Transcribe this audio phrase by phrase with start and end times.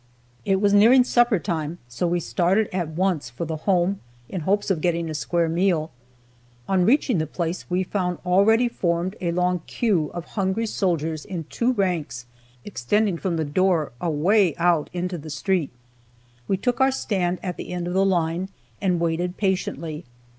[0.45, 4.71] It was nearing supper time, so we started at once for the Home, in hopes
[4.71, 5.91] of getting a square meal.
[6.67, 11.43] On reaching the place we found already formed a long "queue" of hungry soldiers, in
[11.51, 12.25] two ranks,
[12.65, 15.69] extending from the door away out into the street.
[16.47, 18.49] We took our stand at the end of the line,
[18.81, 20.03] and waited patiently.